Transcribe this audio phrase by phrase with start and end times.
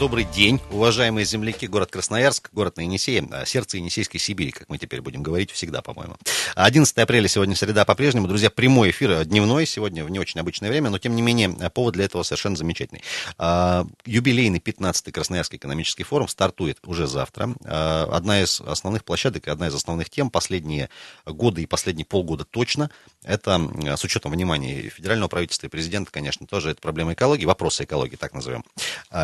[0.00, 1.66] Добрый день, уважаемые земляки.
[1.66, 5.82] Город Красноярск, город на Енисее, а, сердце Енисейской Сибири, как мы теперь будем говорить всегда,
[5.82, 6.16] по-моему.
[6.54, 8.26] 11 апреля сегодня среда по-прежнему.
[8.26, 11.54] Друзья, прямой эфир э, дневной сегодня в не очень обычное время, но тем не менее
[11.60, 13.02] э, повод для этого совершенно замечательный.
[13.36, 17.54] А, юбилейный 15-й Красноярский экономический форум стартует уже завтра.
[17.66, 20.88] А, одна из основных площадок одна из основных тем последние
[21.26, 22.90] годы и последние полгода точно,
[23.22, 23.60] это
[23.98, 28.32] с учетом внимания федерального правительства и президента, конечно, тоже это проблема экологии, вопросы экологии, так
[28.32, 28.64] назовем.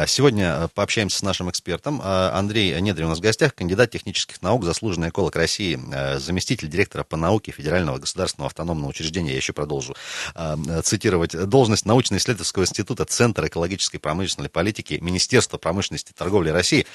[0.06, 2.00] Сегодня пообщаемся с нашим экспертом.
[2.02, 6.68] А, Андрей Недрин у нас в гостях, кандидат технических наук, заслуженный эколог России, а, заместитель
[6.68, 9.30] директора по науке Федерального государственного автономного учреждения.
[9.30, 9.94] Я еще продолжу
[10.34, 11.32] а, цитировать.
[11.48, 16.86] Должность научно-исследовательского института Центра экологической промышленной политики Министерства промышленности и торговли России.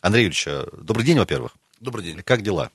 [0.00, 1.52] Андрей Юрьевич, добрый день, во-первых.
[1.80, 2.22] Добрый день.
[2.22, 2.70] Как дела?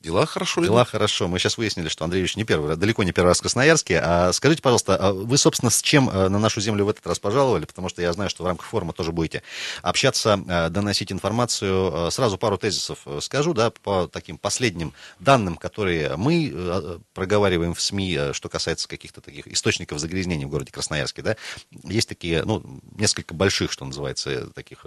[0.00, 0.90] Дела хорошо Дела идут.
[0.90, 1.26] хорошо.
[1.26, 3.98] Мы сейчас выяснили, что Андрей Ильич не первый, далеко не первый раз в Красноярске.
[4.00, 7.18] А скажите, пожалуйста, а вы, собственно, с чем э, на нашу землю в этот раз
[7.18, 7.64] пожаловали?
[7.64, 9.42] Потому что я знаю, что в рамках форума тоже будете
[9.82, 12.06] общаться, э, доносить информацию.
[12.08, 18.32] Э, сразу пару тезисов скажу, да, по таким последним данным, которые мы проговариваем в СМИ,
[18.32, 21.36] что касается каких-то таких источников загрязнений в городе Красноярске, да.
[21.82, 22.62] Есть такие, ну,
[22.96, 24.86] несколько больших, что называется, таких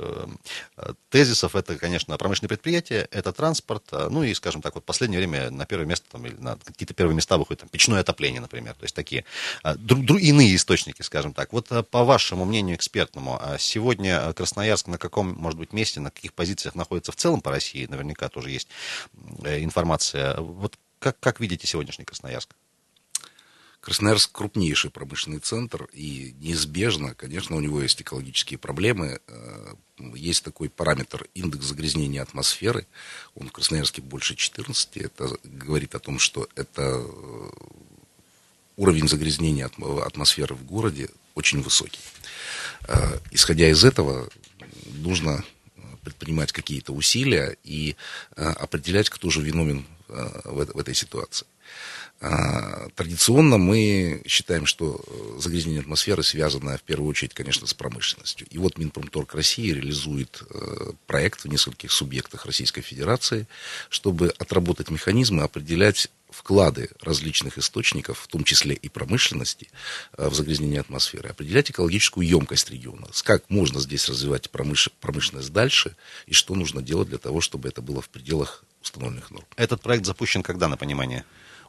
[1.09, 1.55] тезисов.
[1.55, 5.65] Это, конечно, промышленные предприятия, это транспорт, ну и, скажем так, вот последний последнее время на
[5.65, 8.75] первое место там, или на какие-то первые места выходит там, печное отопление, например.
[8.75, 9.25] То есть такие
[9.63, 11.53] а, дру, дру, иные источники, скажем так.
[11.53, 16.11] Вот а, по вашему мнению экспертному, а сегодня Красноярск на каком, может быть, месте, на
[16.11, 17.87] каких позициях находится в целом по России?
[17.87, 18.67] Наверняка тоже есть
[19.43, 20.35] э, информация.
[20.39, 22.51] Вот как, как видите сегодняшний Красноярск?
[23.81, 29.19] Красноярск крупнейший промышленный центр, и неизбежно, конечно, у него есть экологические проблемы.
[29.27, 29.73] Э,
[30.13, 32.85] есть такой параметр индекс загрязнения атмосферы.
[33.33, 34.97] Он в Красноярске больше 14.
[34.97, 37.49] Это говорит о том, что это э,
[38.77, 42.01] уровень загрязнения атмосферы в городе очень высокий.
[42.87, 44.29] Э, исходя из этого,
[44.93, 45.43] нужно
[46.03, 47.95] предпринимать какие-то усилия и
[48.35, 51.45] определять, кто же виновен в этой ситуации.
[52.23, 58.45] А, традиционно мы считаем, что э, загрязнение атмосферы связано в первую очередь, конечно, с промышленностью.
[58.51, 63.47] И вот Минпромторг России реализует э, проект в нескольких субъектах Российской Федерации,
[63.89, 69.67] чтобы отработать механизмы, определять вклады различных источников, в том числе и промышленности,
[70.15, 73.07] э, в загрязнение атмосферы, определять экологическую емкость региона.
[73.23, 75.95] Как можно здесь развивать промышленность дальше,
[76.27, 79.45] и что нужно делать для того, чтобы это было в пределах установленных норм.
[79.55, 81.25] Этот проект запущен когда, на понимание?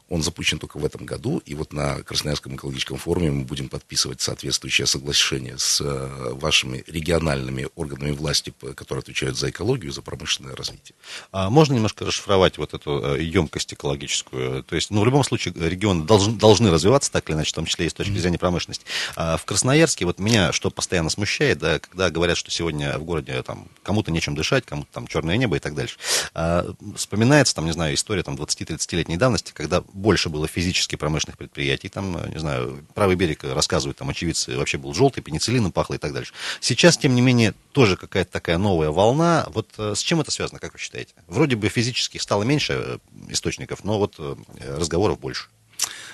[0.09, 4.21] Он запущен только в этом году, и вот на Красноярском экологическом форуме мы будем подписывать
[4.21, 10.55] соответствующее соглашение с э, вашими региональными органами власти, которые отвечают за экологию и за промышленное
[10.55, 10.95] развитие.
[11.31, 14.63] А можно немножко расшифровать вот эту емкость э, экологическую?
[14.63, 17.65] То есть, ну, в любом случае, регионы должны, должны развиваться так или иначе, в том
[17.65, 18.85] числе и с точки зрения промышленности.
[19.15, 23.41] А в Красноярске, вот меня что постоянно смущает, да, когда говорят, что сегодня в городе
[23.43, 25.97] там кому-то нечем дышать, кому-то там черное небо и так дальше.
[26.33, 26.65] А,
[26.95, 31.87] вспоминается, там, не знаю, история там 20-30-летней давности, когда больше было физически промышленных предприятий.
[31.87, 35.97] Там, э, не знаю, правый берег рассказывают, там очевидцы вообще был желтый, пенициллином пахло и
[35.97, 36.33] так дальше.
[36.59, 39.45] Сейчас, тем не менее, тоже какая-то такая новая волна.
[39.49, 41.13] Вот э, с чем это связано, как вы считаете?
[41.27, 42.97] Вроде бы физически стало меньше э,
[43.29, 44.19] источников, но вот
[44.59, 45.47] разговоров больше.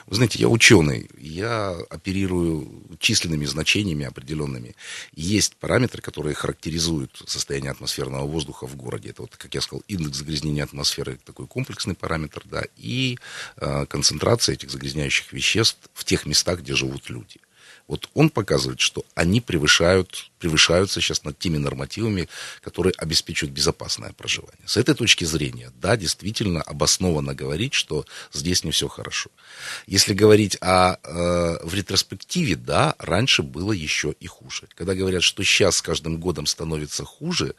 [0.10, 4.76] Вы знаете, я ученый, я оперирую численными значениями определенными.
[5.14, 9.10] Есть параметры, которые характеризуют состояние атмосферного воздуха в городе.
[9.10, 13.20] Это вот, как я сказал, индекс загрязнения атмосферы, такой комплексный параметр, да, и
[13.58, 17.38] э, концентрация этих загрязняющих веществ в тех местах, где живут люди.
[17.90, 22.30] Вот он показывает, что они превышают, превышаются сейчас над теми нормативами,
[22.62, 24.68] которые обеспечивают безопасное проживание.
[24.68, 29.32] С этой точки зрения, да, действительно обоснованно говорить, что здесь не все хорошо.
[29.88, 34.68] Если говорить о, э, в ретроспективе, да, раньше было еще и хуже.
[34.76, 37.56] Когда говорят, что сейчас с каждым годом становится хуже,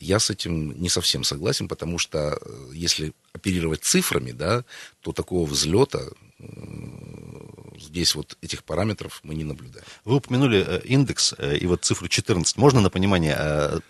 [0.00, 4.64] я с этим не совсем согласен, потому что э, если оперировать цифрами, да,
[5.02, 6.02] то такого взлета
[7.78, 9.84] здесь вот этих параметров мы не наблюдаем.
[10.04, 12.56] Вы упомянули э, индекс э, и вот цифру 14.
[12.56, 13.80] Можно на понимание, э,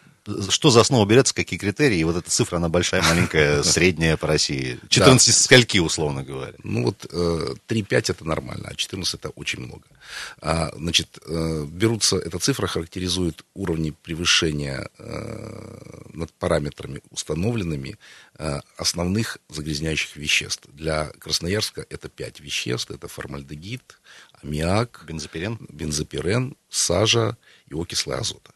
[0.51, 4.27] что за основу берется, какие критерии, и вот эта цифра, она большая, маленькая, средняя по
[4.27, 4.79] России.
[4.89, 5.33] 14 да.
[5.33, 6.55] скольки, условно говоря?
[6.63, 9.83] Ну вот 3-5 это нормально, а 14 это очень много.
[10.41, 14.89] А, значит, берутся, эта цифра характеризует уровни превышения
[16.13, 17.97] над параметрами установленными
[18.77, 20.69] основных загрязняющих веществ.
[20.73, 23.99] Для Красноярска это 5 веществ, это формальдегид,
[24.43, 27.37] аммиак, бензопирен, бензопирен сажа
[27.69, 28.53] и окислы азота.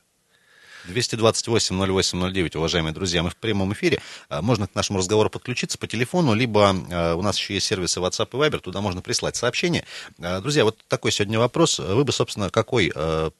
[0.89, 4.01] 228-08-09, уважаемые друзья, мы в прямом эфире.
[4.29, 8.01] А, можно к нашему разговору подключиться по телефону, либо а, у нас еще есть сервисы
[8.01, 9.85] WhatsApp и Viber, туда можно прислать сообщение.
[10.21, 11.79] А, друзья, вот такой сегодня вопрос.
[11.79, 12.93] Вы бы, собственно, какой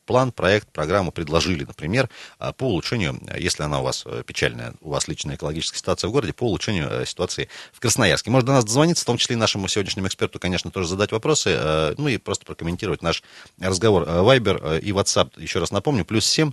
[0.07, 2.09] план, проект, программу предложили, например,
[2.57, 6.45] по улучшению, если она у вас печальная, у вас личная экологическая ситуация в городе, по
[6.45, 8.31] улучшению ситуации в Красноярске.
[8.31, 11.95] Можно до нас дозвониться, в том числе и нашему сегодняшнему эксперту, конечно, тоже задать вопросы,
[11.99, 13.23] ну и просто прокомментировать наш
[13.61, 14.05] разговор.
[14.05, 16.51] Viber и WhatsApp, еще раз напомню, плюс 7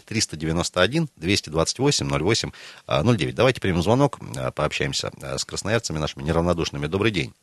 [0.88, 2.52] 391 228 08
[2.88, 3.36] 09.
[3.36, 6.88] Давайте примем звонок, а, пообщаемся а, с красноярцами нашими неравнодушными.
[6.88, 7.34] Добрый день.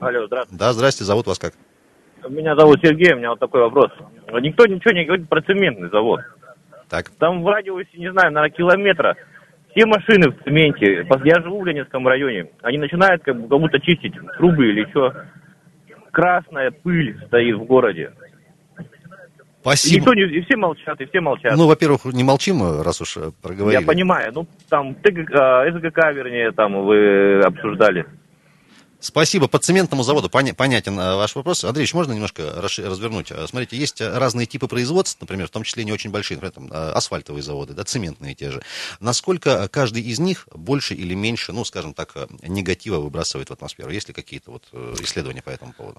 [0.00, 0.58] Алло, здравствуйте.
[0.58, 1.54] Да, здрасте, зовут вас как?
[2.28, 3.90] Меня зовут Сергей, у меня вот такой вопрос.
[4.40, 6.20] Никто ничего не говорит про цементный завод.
[6.88, 7.10] Так.
[7.18, 9.16] Там в радиусе, не знаю, на километра
[9.70, 11.06] все машины в цементе.
[11.24, 12.50] Я живу в Ленинском районе.
[12.62, 15.12] Они начинают как будто чистить трубы или что.
[16.10, 18.12] Красная пыль стоит в городе.
[19.66, 19.96] Спасибо.
[19.96, 21.56] Никто не, и все молчат, и все молчат.
[21.56, 23.80] Ну, во-первых, не молчим, раз уж э, проговорили.
[23.80, 24.30] Я понимаю.
[24.32, 28.06] Ну, там ТГК, СГК, вернее, там вы обсуждали.
[29.00, 29.48] Спасибо.
[29.48, 31.64] По цементному заводу понятен э, ваш вопрос.
[31.64, 33.32] Андреевич, можно немножко развернуть?
[33.32, 36.68] Э, смотрите, есть разные типы производств, например, в том числе не очень большие, например, там,
[36.96, 38.62] асфальтовые заводы, да, цементные те же.
[39.00, 42.14] Насколько каждый из них больше или меньше, ну, скажем так,
[42.46, 43.90] негатива выбрасывает в атмосферу?
[43.90, 44.62] Есть ли какие-то вот
[45.00, 45.98] исследования по этому поводу?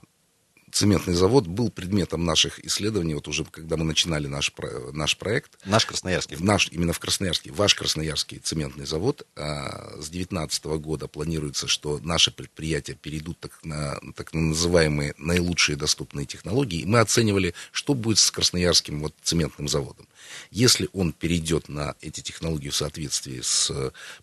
[0.77, 4.53] Цементный завод был предметом наших исследований, вот уже когда мы начинали наш,
[4.93, 5.57] наш проект.
[5.65, 6.37] Наш Красноярский.
[6.39, 7.51] Наш, именно в Красноярске.
[7.51, 9.25] Ваш Красноярский цементный завод.
[9.35, 16.27] А, с 2019 года планируется, что наши предприятия перейдут так, на так называемые наилучшие доступные
[16.27, 16.81] технологии.
[16.81, 20.07] И мы оценивали, что будет с Красноярским вот, цементным заводом.
[20.51, 23.71] Если он перейдет на эти технологии в соответствии с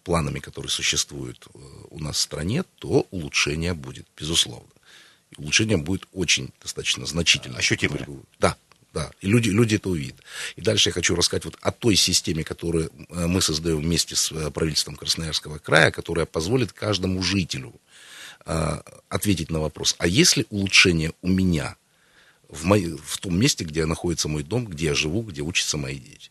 [0.05, 1.59] планами, которые существуют э,
[1.91, 4.74] у нас в стране, то улучшение будет, безусловно
[5.39, 7.59] улучшение будет очень достаточно значительное.
[7.59, 8.07] Ощутимое.
[8.39, 8.57] Да,
[8.95, 10.17] да, и люди, люди это увидят.
[10.55, 14.31] И дальше я хочу рассказать вот о той системе, которую э, мы создаем вместе с
[14.31, 17.75] э, правительством Красноярского края, которая позволит каждому жителю
[18.47, 21.77] э, ответить на вопрос, а есть ли улучшение у меня
[22.49, 25.99] в, мой, в том месте, где находится мой дом, где я живу, где учатся мои
[25.99, 26.31] дети?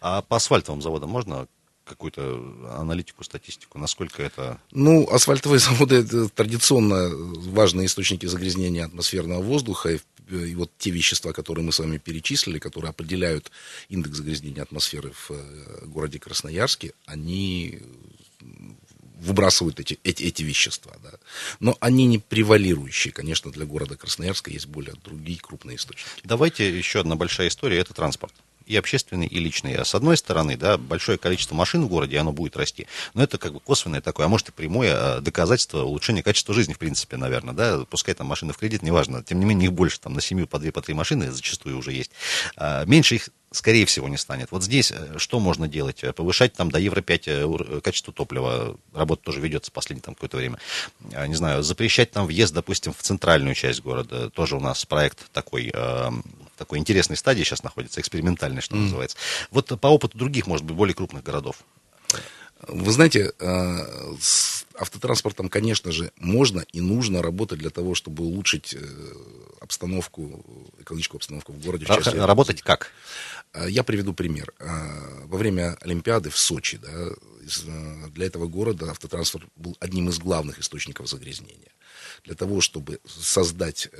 [0.00, 1.48] А по асфальтовым заводам можно
[1.86, 4.60] какую-то аналитику, статистику, насколько это...
[4.72, 7.10] Ну, асфальтовые заводы это традиционно
[7.50, 10.00] важные источники загрязнения атмосферного воздуха, и,
[10.30, 13.50] и вот те вещества, которые мы с вами перечислили, которые определяют
[13.88, 17.80] индекс загрязнения атмосферы в э, городе Красноярске, они
[19.18, 20.94] выбрасывают эти, эти, эти вещества.
[21.02, 21.12] Да.
[21.58, 23.12] Но они не превалирующие.
[23.12, 26.10] Конечно, для города Красноярска есть более другие крупные источники.
[26.24, 28.34] Давайте еще одна большая история, это транспорт
[28.66, 29.74] и общественный, и личный.
[29.74, 32.86] А с одной стороны, да, большое количество машин в городе, оно будет расти.
[33.14, 36.72] Но это как бы косвенное такое, а может и прямое а, доказательство улучшения качества жизни,
[36.72, 37.84] в принципе, наверное, да.
[37.88, 39.22] Пускай там машины в кредит, неважно.
[39.22, 41.92] Тем не менее, их больше, там на семью по две, по три машины зачастую уже
[41.92, 42.10] есть.
[42.56, 44.50] А, меньше их скорее всего, не станет.
[44.50, 46.04] Вот здесь э, что можно делать?
[46.14, 48.76] Повышать там до Евро-5 э, качество топлива.
[48.92, 50.58] Работа тоже ведется последнее там какое-то время.
[51.00, 54.30] Не знаю, запрещать там въезд, допустим, в центральную часть города.
[54.30, 55.72] Тоже у нас проект такой
[56.56, 58.80] в такой интересной стадии сейчас находится, экспериментальной, что mm.
[58.80, 59.18] называется.
[59.50, 61.56] Вот по опыту других, может быть, более крупных городов.
[62.66, 68.74] Вы знаете, э, с автотранспортом, конечно же, можно и нужно работать для того, чтобы улучшить
[68.74, 68.82] э,
[69.60, 70.42] обстановку,
[70.80, 71.84] экологическую обстановку в городе.
[71.84, 72.92] В части, работать как?
[73.52, 74.54] Э, я приведу пример.
[75.24, 77.10] Во время Олимпиады в Сочи да,
[78.08, 81.72] для этого города автотранспорт был одним из главных источников загрязнения.
[82.24, 83.90] Для того, чтобы создать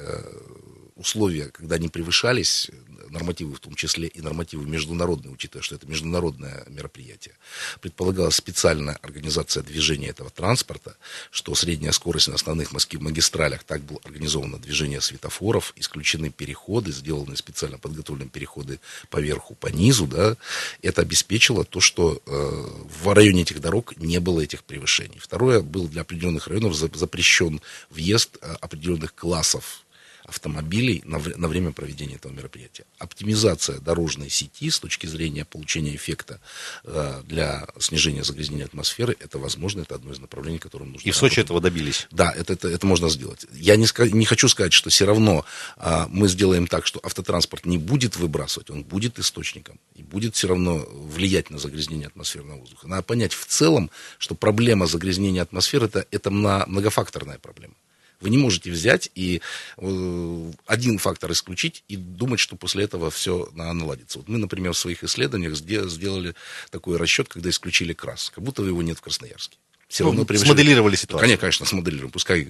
[0.97, 2.71] условия, когда не превышались,
[3.11, 7.35] нормативы в том числе и нормативы международные, учитывая, что это международное мероприятие,
[7.81, 10.97] предполагалась специальная организация движения этого транспорта,
[11.31, 17.79] что средняя скорость на основных магистралях, так было организовано движение светофоров, исключены переходы, сделаны специально
[17.79, 20.37] подготовленные переходы по верху, по низу, да,
[20.83, 25.19] это обеспечило то, что э, в районе этих дорог не было этих превышений.
[25.19, 27.61] Второе, был для определенных районов запрещен
[27.91, 29.86] въезд э, определенных классов
[30.27, 32.85] автомобилей на, на время проведения этого мероприятия.
[32.99, 36.41] Оптимизация дорожной сети с точки зрения получения эффекта
[36.85, 41.17] э, для снижения загрязнения атмосферы, это возможно, это одно из направлений, которым нужно И в
[41.17, 42.07] Сочи этого добились?
[42.11, 43.47] Да, это, это, это можно сделать.
[43.53, 45.45] Я не, не хочу сказать, что все равно
[45.77, 50.49] э, мы сделаем так, что автотранспорт не будет выбрасывать, он будет источником и будет все
[50.49, 52.89] равно влиять на загрязнение атмосферного воздуха.
[52.89, 57.75] Надо понять в целом, что проблема загрязнения атмосферы это, это многофакторная проблема.
[58.21, 59.41] Вы не можете взять и
[59.77, 64.19] э, один фактор исключить и думать, что после этого все наладится.
[64.19, 66.35] Вот мы, например, в своих исследованиях сделали
[66.71, 69.59] такой расчет, когда исключили крас, как будто его нет в Красноярске.
[69.89, 70.49] Все ну, равно превышили...
[70.49, 71.21] Смоделировали ситуацию.
[71.21, 72.11] Конечно, конечно, смоделируем.
[72.11, 72.49] Пускай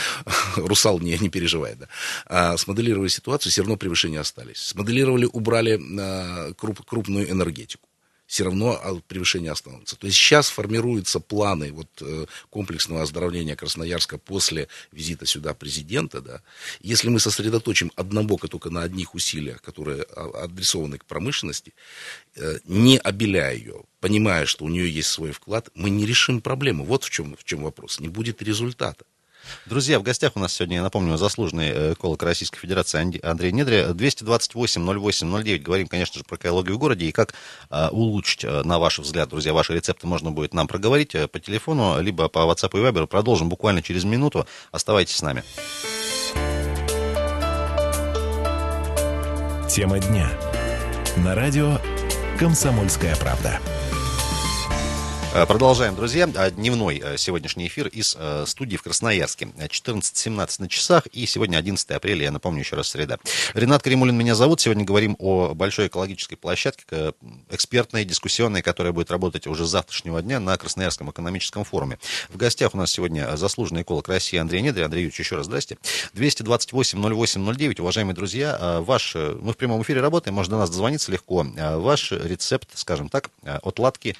[0.56, 1.78] русал не, не переживает.
[1.78, 1.88] Да.
[2.26, 4.58] А, смоделировали ситуацию, все равно превышения остались.
[4.58, 7.88] Смоделировали, убрали а, круп, крупную энергетику
[8.26, 9.96] все равно превышение останутся.
[9.96, 16.20] То есть сейчас формируются планы вот, э, комплексного оздоровления Красноярска после визита сюда президента.
[16.20, 16.42] Да.
[16.80, 21.74] Если мы сосредоточим однобоко только на одних усилиях, которые адресованы к промышленности,
[22.36, 26.84] э, не обеляя ее, понимая, что у нее есть свой вклад, мы не решим проблему.
[26.84, 28.00] Вот в чем, в чем вопрос.
[28.00, 29.04] Не будет результата.
[29.66, 33.84] Друзья, в гостях у нас сегодня, я напомню, заслуженный э, эколог Российской Федерации Андрей Недри.
[33.90, 35.58] 228-08-09.
[35.58, 37.34] Говорим, конечно же, про экологию в городе и как
[37.70, 42.00] а, улучшить, а, на ваш взгляд, друзья, ваши рецепты можно будет нам проговорить по телефону,
[42.00, 43.06] либо по WhatsApp и Viber.
[43.06, 44.46] Продолжим буквально через минуту.
[44.70, 45.44] Оставайтесь с нами.
[49.68, 50.30] Тема дня.
[51.16, 51.78] На радио
[52.38, 53.60] «Комсомольская правда».
[55.34, 56.30] Э, продолжаем, друзья.
[56.32, 59.46] Э, дневной э, сегодняшний эфир из студии в Красноярске.
[59.46, 63.18] 14.17 на часах и сегодня 11 апреля, я напомню еще раз, среда.
[63.52, 64.60] Ренат Каримулин меня зовут.
[64.60, 67.14] Сегодня говорим о большой экологической площадке,
[67.50, 71.98] экспертной, дискуссионной, которая будет работать уже с завтрашнего дня на Красноярском экономическом форуме.
[72.28, 74.84] В гостях у нас сегодня заслуженный эколог России Андрей Недри.
[74.84, 75.78] Андрей Юрьевич, еще раз здрасте.
[76.14, 77.80] 228-08-09.
[77.80, 81.44] Уважаемые друзья, ваш, мы в прямом эфире работаем, можно до нас дозвониться легко.
[81.56, 84.16] Ваш рецепт, скажем так, отладки,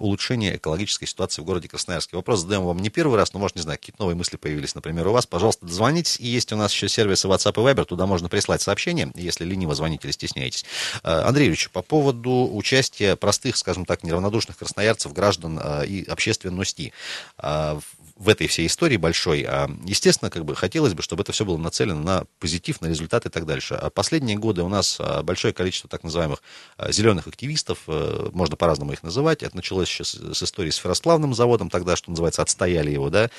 [0.00, 2.16] улучшения экологической ситуации в городе Красноярске.
[2.16, 5.06] Вопрос задаем вам не первый раз, но, может, не знаю, какие-то новые мысли появились, например,
[5.08, 5.26] у вас.
[5.26, 6.18] Пожалуйста, дозвонитесь.
[6.20, 9.74] И есть у нас еще сервисы WhatsApp и Viber, туда можно прислать сообщение, если лениво
[9.74, 10.64] звоните или стесняетесь.
[11.02, 16.92] Э, Андрей Ильич, по поводу участия простых, скажем так, неравнодушных красноярцев, граждан э, и общественности
[17.38, 17.78] э,
[18.16, 21.58] в этой всей истории большой, а, естественно, как бы хотелось бы, чтобы это все было
[21.58, 23.74] нацелено на позитив, на результат и так дальше.
[23.74, 26.42] А последние годы у нас а, большое количество так называемых
[26.88, 29.42] зеленых активистов, э, можно по-разному их называть.
[29.42, 33.30] Это началось сейчас с истории с ферросплавным заводом тогда, что называется, отстояли его, да.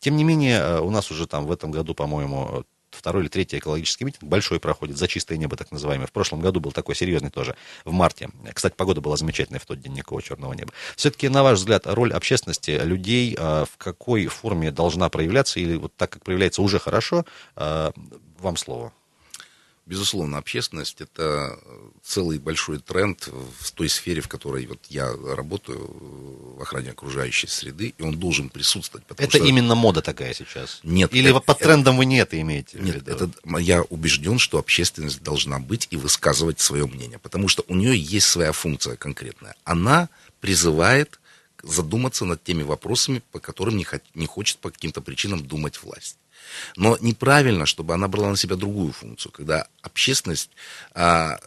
[0.00, 2.64] Тем не менее, у нас уже там в этом году, по-моему,
[2.98, 6.06] второй или третий экологический митинг, большой проходит, за чистое небо так называемый.
[6.06, 8.28] В прошлом году был такой серьезный тоже, в марте.
[8.52, 10.72] Кстати, погода была замечательная в тот день, никакого черного неба.
[10.96, 15.94] Все-таки, на ваш взгляд, роль общественности, людей, а, в какой форме должна проявляться, или вот
[15.96, 17.24] так, как проявляется, уже хорошо,
[17.56, 17.92] а,
[18.38, 18.92] вам слово.
[19.88, 21.58] Безусловно, общественность– это
[22.04, 23.26] целый большой тренд
[23.58, 25.78] в той сфере, в которой вот я работаю,
[26.58, 29.06] в охране окружающей среды, и он должен присутствовать.
[29.16, 29.46] Это что...
[29.46, 30.80] именно мода такая сейчас?
[30.82, 31.14] Нет.
[31.14, 32.78] Или это, под трендом это, вы не это имеете?
[32.78, 37.74] Нет, это, я убежден, что общественность должна быть и высказывать свое мнение, потому что у
[37.74, 39.54] нее есть своя функция конкретная.
[39.64, 41.18] Она призывает
[41.62, 46.18] задуматься над теми вопросами, по которым не, не хочет по каким-то причинам думать власть.
[46.76, 50.50] Но неправильно, чтобы она брала на себя другую функцию, когда общественность
[50.94, 51.38] а,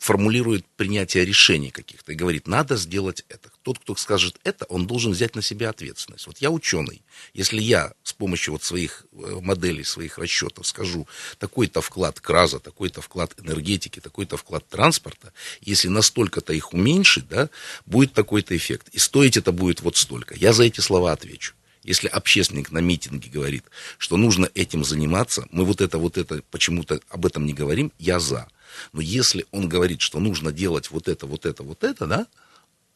[0.00, 3.50] формулирует принятие решений каких-то и говорит, надо сделать это.
[3.62, 6.26] Тот, кто скажет это, он должен взять на себя ответственность.
[6.26, 7.02] Вот я ученый.
[7.34, 11.06] Если я с помощью вот своих э, моделей, своих расчетов скажу,
[11.38, 17.50] такой-то вклад краза, такой-то вклад энергетики, такой-то вклад транспорта, если настолько-то их уменьшить, да,
[17.84, 18.88] будет такой-то эффект.
[18.92, 20.34] И стоить это будет вот столько.
[20.34, 21.52] Я за эти слова отвечу.
[21.82, 23.64] Если общественник на митинге говорит,
[23.98, 28.20] что нужно этим заниматься, мы вот это, вот это, почему-то об этом не говорим, я
[28.20, 28.48] за.
[28.92, 32.26] Но если он говорит, что нужно делать вот это, вот это, вот это, да,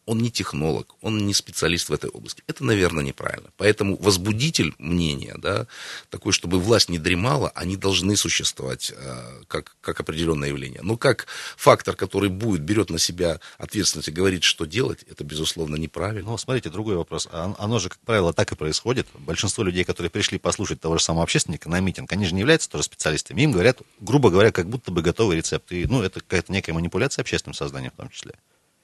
[0.06, 2.42] он не технолог, он не специалист в этой области.
[2.46, 3.50] Это, наверное, неправильно.
[3.56, 5.66] Поэтому возбудитель мнения, да,
[6.10, 10.80] такой, чтобы власть не дремала, они должны существовать э, как, как определенное явление.
[10.82, 15.76] Но как фактор, который будет, берет на себя ответственность и говорит, что делать, это, безусловно,
[15.76, 16.30] неправильно.
[16.30, 17.28] Ну, смотрите, другой вопрос.
[17.30, 19.06] Оно же, как правило, так и происходит.
[19.14, 22.68] Большинство людей, которые пришли послушать того же самого общественника на митинг, они же не являются
[22.68, 23.42] тоже специалистами.
[23.42, 25.72] Им говорят, грубо говоря, как будто бы готовый рецепт.
[25.72, 28.34] И, ну, это какая-то некая манипуляция общественным созданием в том числе.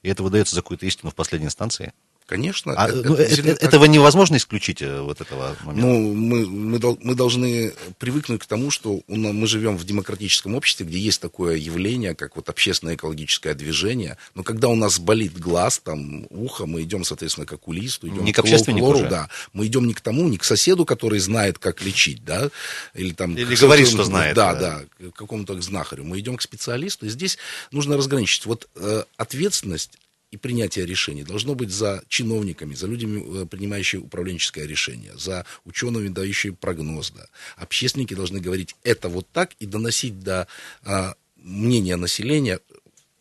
[0.03, 1.93] И это выдается за какую-то истину в последней инстанции?
[2.31, 2.73] Конечно.
[2.77, 5.85] А, это, ну, это, это, этого невозможно исключить э, вот этого момента?
[5.85, 10.97] Ну, мы, мы, мы должны привыкнуть к тому, что мы живем в демократическом обществе, где
[10.97, 14.17] есть такое явление, как вот общественное экологическое движение.
[14.33, 18.31] Но когда у нас болит глаз, там, ухо, мы идем, соответственно, к окулисту, идем не
[18.31, 19.27] к, к общественнику лору, да.
[19.51, 22.49] Мы идем не к тому, не к соседу, который знает, как лечить, да,
[22.93, 23.35] или там...
[23.35, 24.37] Или говорит, что знает.
[24.37, 26.05] Да, да, да, к какому-то знахарю.
[26.05, 27.37] Мы идем к специалисту, и здесь
[27.71, 28.45] нужно разграничить.
[28.45, 29.97] Вот э, ответственность
[30.31, 36.07] и принятие решений должно быть за чиновниками, за людьми, э, принимающими управленческое решение, за учеными,
[36.07, 37.11] дающими прогноз.
[37.11, 37.25] Да.
[37.57, 40.47] Общественники должны говорить это вот так и доносить до
[40.85, 42.59] а, мнения населения,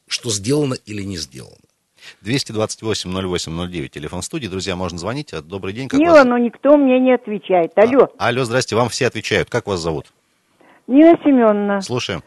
[0.07, 1.57] что сделано или не сделано.
[2.23, 4.47] 228-08-09, телефон студии.
[4.47, 5.35] Друзья, можно звонить.
[5.47, 5.89] Добрый день.
[5.89, 6.25] Как Мила, вас...
[6.25, 7.73] но никто мне не отвечает.
[7.77, 8.09] Алло.
[8.19, 9.51] А, алло, здрасте, вам все отвечают.
[9.51, 10.07] Как вас зовут?
[10.87, 11.81] Нина Семеновна.
[11.81, 12.23] Слушаем.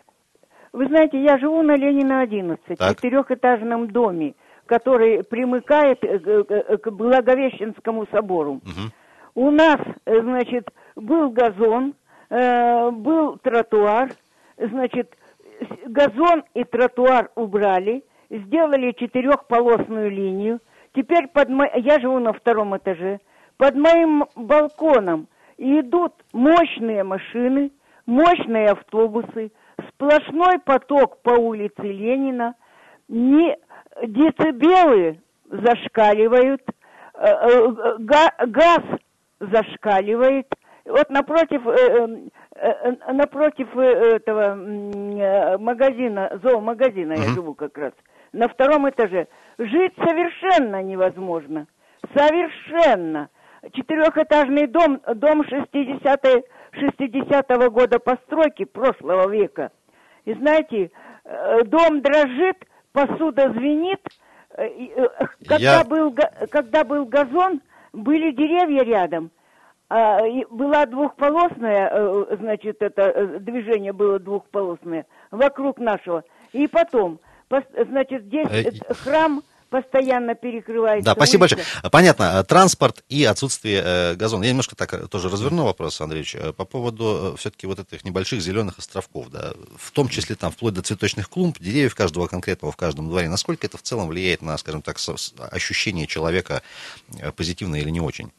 [0.73, 2.91] Вы знаете, я живу на Ленина 11, так.
[2.91, 4.33] в четырехэтажном доме
[4.65, 8.53] который примыкает к Благовещенскому собору.
[8.53, 8.91] Угу.
[9.35, 11.95] У нас, э, значит, был газон,
[12.29, 14.11] э, был тротуар,
[14.57, 15.15] значит,
[15.85, 20.59] газон и тротуар убрали, сделали четырехполосную линию.
[20.93, 21.67] Теперь под мо...
[21.75, 23.19] я живу на втором этаже.
[23.57, 25.27] Под моим балконом
[25.57, 27.71] идут мощные машины,
[28.05, 29.51] мощные автобусы,
[29.89, 32.55] сплошной поток по улице Ленина,
[33.07, 33.57] не
[34.01, 35.19] децибелы
[35.49, 36.61] зашкаливают,
[37.15, 37.97] э, э,
[38.47, 38.81] газ
[39.39, 40.47] зашкаливает.
[40.85, 44.55] Вот напротив, э, напротив этого
[45.57, 47.93] магазина, зоомагазина я живу как раз,
[48.31, 49.27] на втором этаже.
[49.57, 51.67] Жить совершенно невозможно.
[52.15, 53.29] Совершенно.
[53.71, 56.25] Четырехэтажный дом, дом 60
[56.73, 59.71] 60-го года постройки прошлого века.
[60.25, 60.91] И знаете,
[61.65, 62.57] дом дрожит,
[62.93, 63.99] посуда звенит.
[64.55, 65.07] Э, э,
[65.45, 65.83] когда, Я...
[65.83, 66.15] был,
[66.49, 69.31] когда был газон, были деревья рядом.
[69.89, 76.23] А, была двухполосная, э, значит, это движение было двухполосное вокруг нашего.
[76.53, 77.19] И потом,
[77.49, 79.41] значит, здесь храм
[79.73, 81.03] постоянно перекрывается.
[81.03, 81.55] Да, спасибо улица.
[81.55, 81.89] большое.
[81.89, 84.43] Понятно, э, транспорт и отсутствие э, газона.
[84.43, 88.39] Я немножко так э, тоже разверну вопрос, Андреевич, э, по поводу все-таки вот этих небольших
[88.39, 92.75] зеленых островков, да, в том числе там вплоть до цветочных клумб, деревьев каждого конкретного в
[92.75, 93.29] каждом дворе.
[93.29, 94.97] Насколько это в целом влияет на, скажем так,
[95.51, 96.61] ощущение человека
[97.35, 98.31] позитивно или не очень?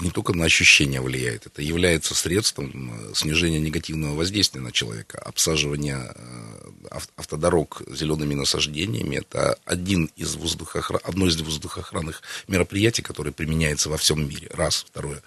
[0.00, 5.18] Не только на ощущения влияет, это является средством э, снижения негативного воздействия на человека.
[5.18, 11.00] Обсаживание э, автодорог зелеными насаждениями– это один из воздухохран...
[11.04, 14.48] одно из воздухоохранных мероприятий, которое применяется во всем мире.
[14.52, 14.84] Раз.
[14.88, 15.22] Второе.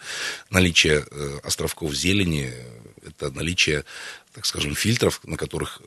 [0.50, 2.54] Наличие э, островков зелени–
[3.06, 3.86] это наличие,
[4.34, 5.82] так скажем, фильтров, на которых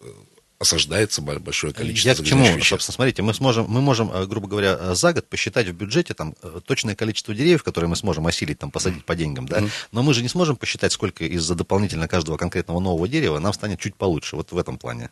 [0.58, 2.68] осаждается большое количество Я к чему, веществ.
[2.68, 6.14] собственно, смотрите, мы сможем, мы можем, э, грубо говоря, э, за год посчитать в бюджете
[6.14, 9.70] там э, точное количество деревьев, которые мы сможем осилить, там, посадить по деньгам, да, mm-hmm.
[9.92, 13.80] но мы же не сможем посчитать, сколько из-за дополнительно каждого конкретного нового дерева нам станет
[13.80, 15.10] чуть получше, вот в этом плане.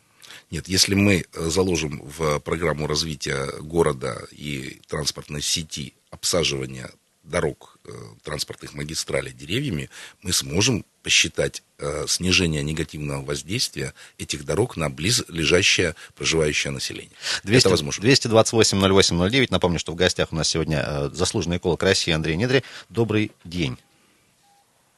[0.49, 6.89] Нет, если мы заложим в программу развития города и транспортной сети обсаживания
[7.25, 7.89] дорог, э,
[8.23, 9.89] транспортных магистралей деревьями,
[10.21, 17.11] мы сможем посчитать э, снижение негативного воздействия этих дорог на близлежащее проживающее население.
[17.43, 18.03] 200, Это возможно.
[18.03, 19.47] 228-08-09.
[19.51, 22.63] Напомню, что в гостях у нас сегодня э, заслуженный эколог России Андрей Недри.
[22.89, 23.77] Добрый день.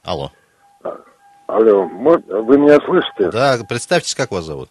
[0.03, 0.31] Алло.
[1.47, 3.31] Алло, вы меня слышите?
[3.31, 4.69] Да, представьтесь, как вас зовут?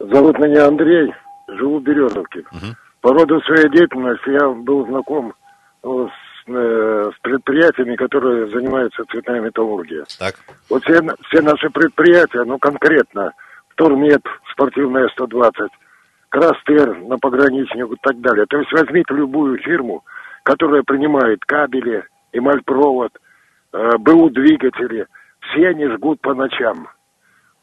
[0.00, 1.12] Зовут меня Андрей,
[1.48, 2.40] живу в Березовке.
[2.52, 2.76] Угу.
[3.00, 5.32] По роду своей деятельности я был знаком
[5.82, 10.04] с Э, с предприятиями, которые занимаются цветной металлургией.
[10.18, 10.34] Так.
[10.70, 13.32] Вот все, все наши предприятия, ну конкретно,
[13.76, 15.70] Турмет, спортивная 120,
[16.30, 18.46] Крастер на пограничник и так далее.
[18.46, 20.04] То есть возьмите любую фирму,
[20.42, 23.12] которая принимает кабели, эмальпровод,
[23.74, 25.06] э, БУ двигатели,
[25.40, 26.88] все они жгут по ночам.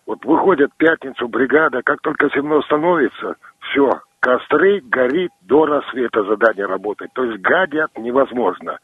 [0.05, 3.89] Вот выходит в пятницу бригада, как только темно становится, все,
[4.25, 7.13] костры горит до рассвета задание работать.
[7.13, 8.79] То есть гадят невозможно.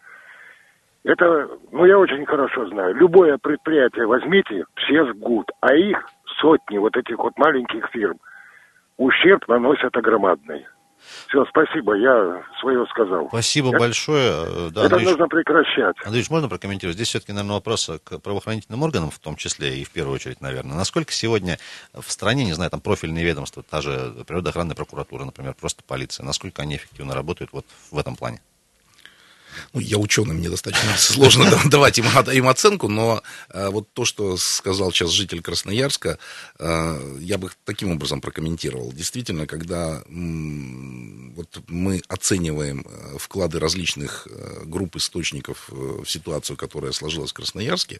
[1.03, 2.93] Это, ну, я очень хорошо знаю.
[2.93, 6.07] Любое предприятие возьмите, все жгут, а их
[6.39, 8.19] сотни вот этих вот маленьких фирм.
[8.97, 10.67] Ущерб наносят огромадный.
[11.27, 13.27] Все, спасибо, я свое сказал.
[13.29, 14.69] Спасибо это, большое.
[14.71, 15.95] Да, это Андреевич, нужно прекращать.
[16.03, 16.95] Андрей, можно прокомментировать?
[16.95, 20.75] Здесь все-таки, наверное, вопрос к правоохранительным органам, в том числе и в первую очередь, наверное.
[20.75, 21.57] Насколько сегодня
[21.93, 26.61] в стране, не знаю, там профильные ведомства, та же природоохранная прокуратура, например, просто полиция, насколько
[26.61, 28.41] они эффективно работают вот в этом плане?
[29.73, 34.37] Ну, я ученый, мне достаточно сложно давать им, им оценку, но э, вот то, что
[34.37, 36.17] сказал сейчас житель Красноярска,
[36.59, 38.91] э, я бы таким образом прокомментировал.
[38.91, 44.27] Действительно, когда вот мы оцениваем э, вклады различных
[44.65, 47.99] групп источников в ситуацию, которая сложилась в Красноярске,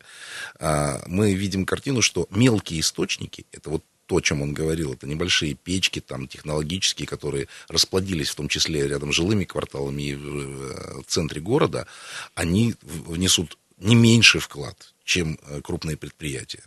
[1.07, 5.53] мы видим картину, что мелкие источники, это вот то, о чем он говорил, это небольшие
[5.53, 11.01] печки там технологические, которые расплодились в том числе рядом с жилыми кварталами и в э,
[11.07, 11.87] центре города,
[12.35, 16.63] они внесут не меньший вклад, чем э, крупные предприятия.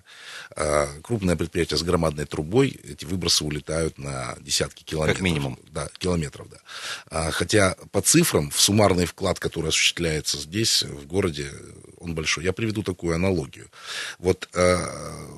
[0.57, 5.19] А крупное предприятие с громадной трубой, эти выбросы улетают на десятки километров.
[5.19, 5.59] Как минимум.
[5.71, 6.59] Да, километров, да.
[7.11, 11.51] А, хотя по цифрам, в суммарный вклад, который осуществляется здесь, в городе,
[11.99, 12.45] он большой.
[12.45, 13.71] Я приведу такую аналогию.
[14.19, 14.77] Вот э,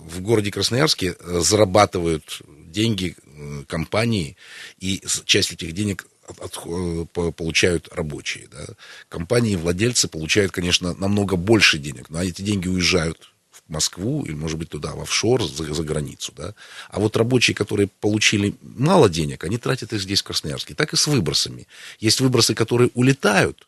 [0.05, 4.37] в городе Красноярске э, зарабатывают деньги э, компании,
[4.79, 8.49] и часть этих денег от, от, получают рабочие.
[8.51, 8.67] Да.
[9.09, 14.59] Компании, владельцы получают, конечно, намного больше денег, но эти деньги уезжают в Москву или, может
[14.59, 16.33] быть, туда, в офшор, за, за границу.
[16.37, 16.55] Да.
[16.89, 20.75] А вот рабочие, которые получили мало денег, они тратят их здесь, в Красноярске.
[20.75, 21.67] Так и с выбросами.
[21.99, 23.67] Есть выбросы, которые улетают,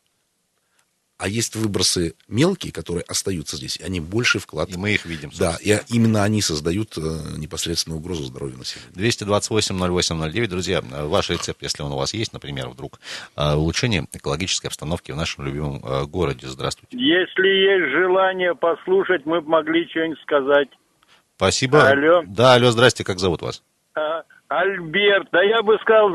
[1.18, 4.70] А есть выбросы мелкие, которые остаются здесь, и они больше вклад.
[4.70, 5.32] И мы их видим.
[5.32, 5.58] Собственно.
[5.58, 7.00] Да, и именно они создают э,
[7.36, 8.92] непосредственную угрозу здоровью населения.
[8.94, 13.00] 228-08-09, друзья, ваш рецепт, если он у вас есть, например, вдруг,
[13.36, 16.46] э, улучшение экологической обстановки в нашем любимом э, городе.
[16.46, 16.96] Здравствуйте.
[16.96, 20.68] Если есть желание послушать, мы могли что-нибудь сказать.
[21.34, 21.88] Спасибо.
[21.88, 22.22] Алло.
[22.28, 23.64] Да, алло, здрасте, как зовут вас?
[23.96, 26.10] А, Альберт, да я бы сказал,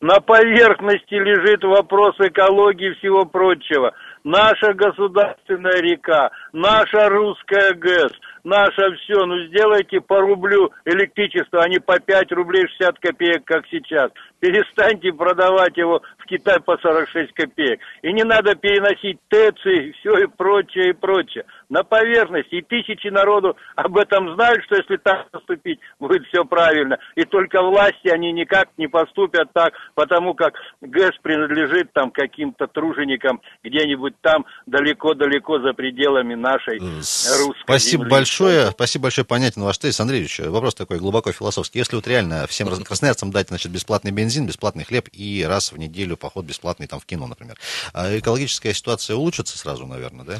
[0.00, 3.92] на поверхности лежит вопрос экологии и всего прочего.
[4.26, 8.10] Наша государственная река, наша русская ГЭС,
[8.42, 13.64] наше все, ну сделайте по рублю электричество, а не по 5 рублей 60 копеек, как
[13.70, 14.10] сейчас.
[14.40, 17.78] Перестаньте продавать его в Китай по 46 копеек.
[18.02, 21.44] И не надо переносить ТЭЦы, все и прочее, и прочее.
[21.68, 22.56] На поверхности.
[22.56, 26.98] И тысячи народу об этом знают, что если так поступить, будет все правильно.
[27.16, 33.40] И только власти, они никак не поступят так, потому как ГЭС принадлежит там каким-то труженикам
[33.64, 38.10] где-нибудь там далеко-далеко за пределами нашей русской Спасибо земли.
[38.10, 40.00] большое спасибо большое, понятен ваш тезис.
[40.00, 41.78] Андрей вопрос такой глубоко философский.
[41.78, 46.16] Если вот реально всем красноярцам дать, значит, бесплатный бензин, бесплатный хлеб и раз в неделю
[46.16, 47.56] поход бесплатный там в кино, например,
[47.92, 50.34] а экологическая ситуация улучшится сразу, наверное, да?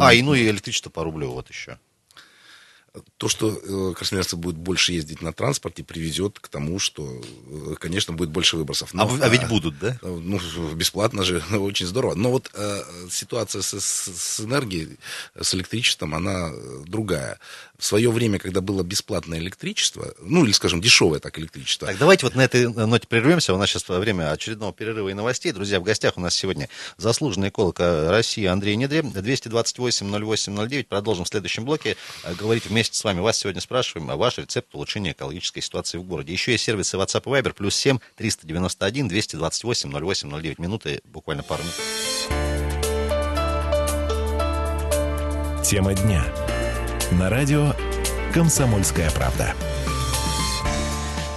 [0.00, 1.78] А, и ну и электричество по рублю вот еще
[3.18, 8.14] то, что э, красноярцы будут больше ездить на транспорте, приведет к тому, что, э, конечно,
[8.14, 8.94] будет больше выбросов.
[8.94, 9.98] Но, а, а ведь будут, да?
[10.02, 10.38] Э, ну,
[10.74, 12.14] бесплатно же, очень здорово.
[12.14, 14.98] Но вот э, ситуация с, с, с энергией,
[15.38, 16.50] с электричеством, она
[16.86, 17.38] другая.
[17.78, 21.88] В свое время, когда было бесплатное электричество, ну, или, скажем, дешевое так электричество.
[21.88, 23.52] Так, давайте вот на этой ноте прервемся.
[23.52, 25.52] У нас сейчас время очередного перерыва и новостей.
[25.52, 29.00] Друзья, в гостях у нас сегодня заслуженный эколог России Андрей Недре.
[29.00, 30.84] 228-08-09.
[30.84, 31.96] Продолжим в следующем блоке.
[32.38, 36.04] Говорить вместе вместе с вами вас сегодня спрашиваем о ваш рецепт улучшения экологической ситуации в
[36.04, 36.32] городе.
[36.32, 40.58] Еще есть сервисы WhatsApp и Viber, плюс 7 391 228 08 09.
[40.60, 41.74] Минуты, буквально пару минут.
[45.64, 46.24] Тема дня.
[47.12, 47.74] На радио
[48.32, 49.52] «Комсомольская правда».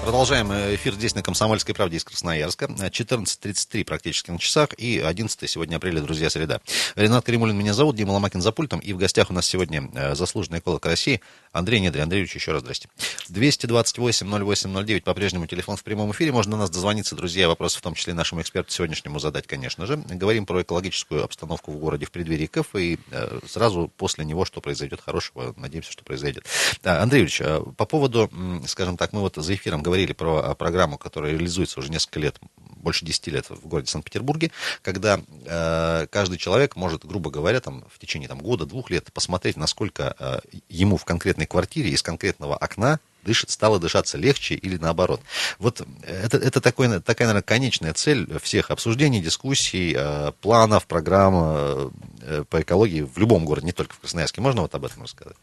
[0.09, 2.65] Продолжаем эфир здесь на Комсомольской правде из Красноярска.
[2.65, 6.61] 14.33 практически на часах и 11 сегодня апреля, друзья, среда.
[6.95, 8.79] Ренат Каримулин меня зовут, Дима Ломакин за пультом.
[8.79, 12.01] И в гостях у нас сегодня э, заслуженный эколог России Андрей Недрий.
[12.01, 12.89] Андреевич, еще раз здрасте.
[13.29, 16.31] 228-08-09 по-прежнему телефон в прямом эфире.
[16.31, 17.47] Можно до нас дозвониться, друзья.
[17.47, 19.97] Вопросы в том числе нашему эксперту сегодняшнему задать, конечно же.
[19.97, 24.59] Говорим про экологическую обстановку в городе в преддверии КФ и э, сразу после него, что
[24.59, 25.53] произойдет хорошего.
[25.55, 26.45] Надеемся, что произойдет.
[26.81, 28.27] Да, Андреевич, э, по поводу,
[28.65, 32.19] скажем так, мы вот за эфиром говорили говорили про а, программу, которая реализуется уже несколько
[32.19, 32.39] лет,
[32.77, 37.99] больше 10 лет в городе Санкт-Петербурге, когда э, каждый человек может, грубо говоря, там, в
[37.99, 43.01] течение там, года, двух лет посмотреть, насколько э, ему в конкретной квартире из конкретного окна
[43.23, 45.19] дышит, стало дышаться легче или наоборот.
[45.57, 52.43] Вот это, это такой, такая, наверное, конечная цель всех обсуждений, дискуссий, э, планов, программ э,
[52.49, 54.39] по экологии в любом городе, не только в Красноярске.
[54.39, 55.35] Можно вот об этом рассказать?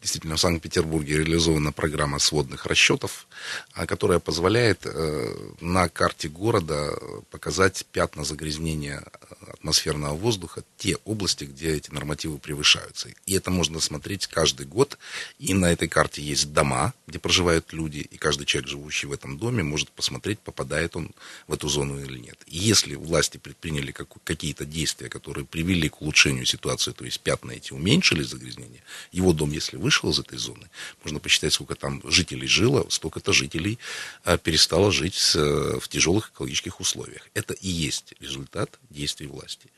[0.00, 3.26] Действительно, в Санкт-Петербурге реализована программа сводных расчетов,
[3.74, 6.98] а, которая позволяет э, на карте города
[7.30, 9.04] показать пятна загрязнения
[9.52, 13.10] атмосферного воздуха, те области, где эти нормативы превышаются.
[13.26, 14.98] И это можно смотреть каждый год.
[15.38, 19.38] И на этой карте есть дома, где проживают люди, и каждый человек, живущий в этом
[19.38, 21.12] доме, может посмотреть, попадает он
[21.46, 22.38] в эту зону или нет.
[22.46, 23.92] И если власти предприняли
[24.24, 28.82] какие-то действия, которые привели к улучшению ситуации, то есть пятна эти уменьшили загрязнение,
[29.12, 30.70] его дом, если вышел из этой зоны,
[31.02, 33.78] можно посчитать, сколько там жителей жило, столько-то жителей
[34.24, 37.28] а, перестало жить в тяжелых экологических условиях.
[37.34, 39.68] Это и есть результат действий власти.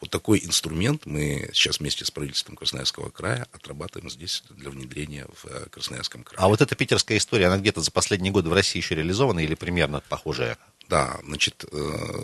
[0.00, 5.46] Вот такой инструмент мы сейчас вместе с правительством Красноярского края отрабатываем здесь для внедрения в
[5.46, 6.42] э, Красноярском крае.
[6.42, 9.54] А вот эта питерская история, она где-то за последние годы в России еще реализована или
[9.54, 10.56] примерно похожая?
[10.88, 11.76] Да, значит, э,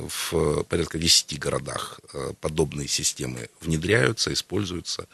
[0.08, 5.06] в порядка 10 городах э, подобные системы внедряются, используются.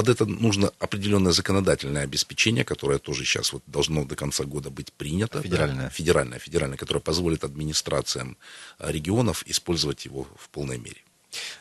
[0.00, 4.70] А, под это нужно определенное законодательное обеспечение, которое тоже сейчас вот должно до конца года
[4.70, 5.42] быть принято.
[5.42, 5.84] Федеральное.
[5.84, 8.36] Да, федеральное, федеральное, которое позволит администрациям
[8.78, 10.96] э, регионов использовать его в полной мере.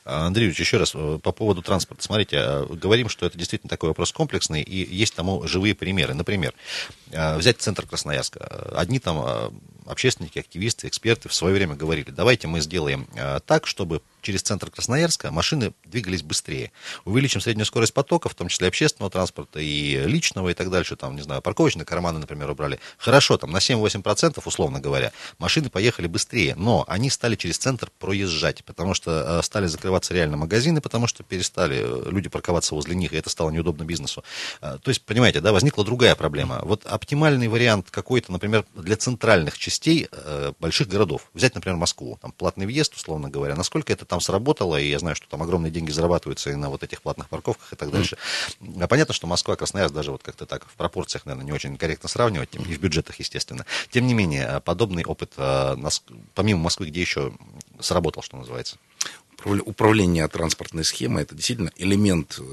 [0.06, 2.04] А, Андреевич, еще раз э, по поводу транспорта.
[2.04, 6.14] Смотрите, э, говорим, что это действительно такой вопрос комплексный, и есть тому живые примеры.
[6.14, 6.54] Например,
[7.12, 8.72] взять центр Красноярска.
[8.74, 9.54] Одни там
[9.90, 13.08] общественники, активисты, эксперты в свое время говорили, давайте мы сделаем
[13.46, 16.72] так, чтобы через центр Красноярска машины двигались быстрее.
[17.06, 20.96] Увеличим среднюю скорость потока, в том числе общественного транспорта и личного и так дальше.
[20.96, 22.80] Там, не знаю, парковочные карманы, например, убрали.
[22.98, 28.64] Хорошо, там на 7-8%, условно говоря, машины поехали быстрее, но они стали через центр проезжать,
[28.66, 33.14] потому что э, стали закрываться реально магазины, потому что перестали э, люди парковаться возле них,
[33.14, 34.24] и это стало неудобно бизнесу.
[34.62, 36.62] Э, то есть, понимаете, да, возникла другая проблема.
[36.64, 41.30] Вот оптимальный вариант какой-то, например, для центральных частей властей э, больших городов.
[41.34, 42.18] Взять, например, Москву.
[42.22, 43.56] Там платный въезд, условно говоря.
[43.56, 46.84] Насколько это там сработало, и я знаю, что там огромные деньги зарабатываются и на вот
[46.84, 48.18] этих платных парковках и так дальше.
[48.60, 48.88] Mm.
[48.88, 52.56] Понятно, что Москва, Красноярск даже вот как-то так в пропорциях, наверное, не очень корректно сравнивать,
[52.56, 53.66] и в бюджетах, естественно.
[53.90, 55.34] Тем не менее, подобный опыт,
[56.36, 57.34] помимо Москвы, где еще
[57.80, 58.78] сработал, что называется?
[59.46, 62.44] Управление транспортной схемой это действительно элемент э,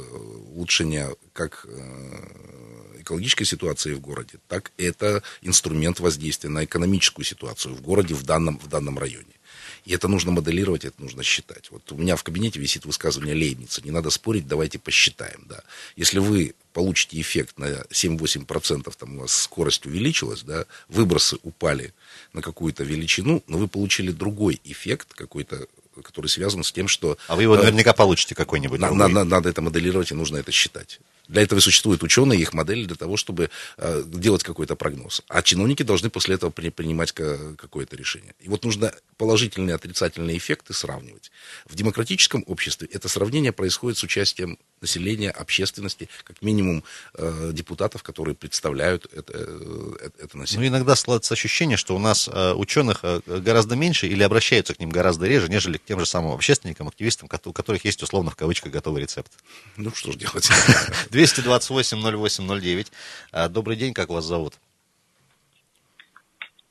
[0.54, 7.80] улучшения как э, экологической ситуации в городе, так это инструмент воздействия на экономическую ситуацию в
[7.80, 9.36] городе в данном, в данном районе.
[9.84, 11.70] И это нужно моделировать, это нужно считать.
[11.70, 13.82] Вот у меня в кабинете висит высказывание Лейбница.
[13.82, 15.44] Не надо спорить, давайте посчитаем.
[15.48, 15.62] Да.
[15.94, 21.94] Если вы получите эффект на 7-8%, там у вас скорость увеличилась, да, выбросы упали
[22.32, 25.68] на какую-то величину, но вы получили другой эффект, какой-то
[26.02, 27.18] который связан с тем, что...
[27.28, 28.80] А вы его э, наверняка получите какой-нибудь.
[28.80, 31.00] На, на, надо это моделировать, и нужно это считать.
[31.28, 35.22] Для этого и существуют ученые, их модели для того, чтобы э, делать какой-то прогноз.
[35.28, 38.34] А чиновники должны после этого при, принимать какое-то решение.
[38.40, 41.32] И вот нужно положительные и отрицательные эффекты сравнивать.
[41.66, 46.84] В демократическом обществе это сравнение происходит с участием населения, общественности, как минимум
[47.14, 50.70] э, депутатов, которые представляют это, э, это население.
[50.70, 54.80] Ну, иногда складывается ощущение, что у нас э, ученых э, гораздо меньше или обращаются к
[54.80, 58.36] ним гораздо реже, нежели к тем же самым общественникам, активистам, у которых есть условно в
[58.36, 59.32] кавычках готовый рецепт.
[59.76, 60.48] Ну, что ж делать.
[61.10, 62.86] 228-08-09.
[63.32, 64.54] А, добрый день, как вас зовут?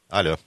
[0.10, 0.38] Алло.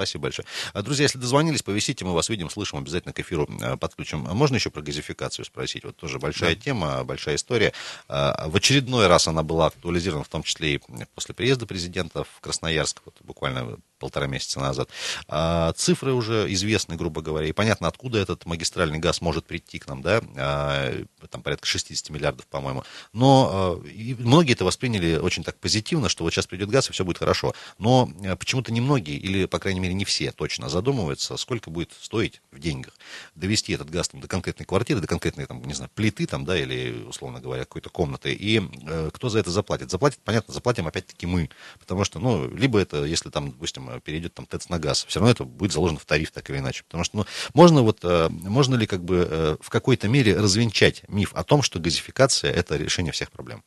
[0.00, 0.46] Спасибо большое.
[0.72, 4.20] А, друзья, если дозвонились, повисите, мы вас видим, слышим, обязательно к эфиру а, подключим.
[4.20, 5.84] Можно еще про газификацию спросить?
[5.84, 6.62] Вот тоже большая да.
[6.62, 7.74] тема, большая история.
[8.08, 10.80] В очередной раз она была актуализирована, в том числе и
[11.14, 14.88] после приезда президента в Красноярск, вот буквально полтора месяца назад.
[15.28, 19.86] А, цифры уже известны, грубо говоря, и понятно, откуда этот магистральный газ может прийти к
[19.86, 22.82] нам, да, а, там порядка 60 миллиардов, по-моему.
[23.12, 23.82] Но а,
[24.18, 27.54] многие это восприняли очень так позитивно, что вот сейчас придет газ, и все будет хорошо.
[27.78, 32.40] Но а, почему-то немногие, или, по крайней мере, не все точно задумываются, сколько будет стоить
[32.50, 32.94] в деньгах
[33.34, 36.58] довести этот газ там, до конкретной квартиры, до конкретной, там, не знаю, плиты, там, да,
[36.58, 39.90] или, условно говоря, какой-то комнаты, и э, кто за это заплатит?
[39.90, 44.46] Заплатит, понятно, заплатим опять-таки мы, потому что, ну, либо это, если там, допустим, перейдет там
[44.46, 46.84] ТЭЦ на газ, все равно это будет заложено в тариф так или иначе.
[46.84, 51.02] Потому что, ну, можно вот, э, можно ли как бы э, в какой-то мере развенчать
[51.08, 53.64] миф о том, что газификация это решение всех проблем?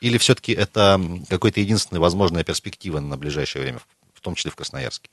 [0.00, 3.80] Или все-таки это какой-то единственная возможная перспектива на ближайшее время,
[4.12, 5.08] в том числе в Красноярске?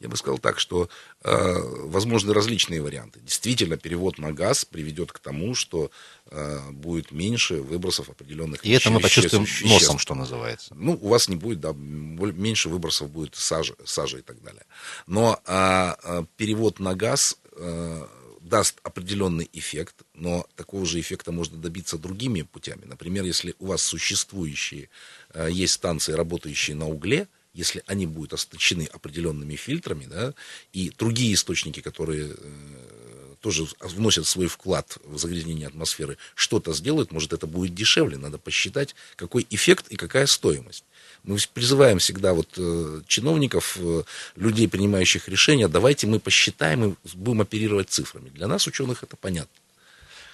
[0.00, 0.88] Я бы сказал так, что
[1.22, 3.20] э, возможны различные варианты.
[3.20, 5.90] Действительно, перевод на газ приведет к тому, что
[6.26, 9.68] э, будет меньше выбросов определенных И веществ, это мы почувствуем веществ.
[9.68, 10.74] носом, что называется.
[10.74, 14.64] Ну, у вас не будет, да, меньше выбросов будет сажи, сажи и так далее.
[15.06, 18.06] Но э, перевод на газ э,
[18.40, 22.84] даст определенный эффект, но такого же эффекта можно добиться другими путями.
[22.84, 24.90] Например, если у вас существующие
[25.32, 30.34] э, есть станции, работающие на угле, если они будут оснащены определенными фильтрами, да,
[30.72, 37.32] и другие источники, которые э, тоже вносят свой вклад в загрязнение атмосферы, что-то сделают, может,
[37.32, 40.84] это будет дешевле, надо посчитать, какой эффект и какая стоимость.
[41.24, 44.02] Мы призываем всегда вот э, чиновников, э,
[44.36, 48.30] людей, принимающих решения, давайте мы посчитаем и будем оперировать цифрами.
[48.30, 49.52] Для нас, ученых, это понятно.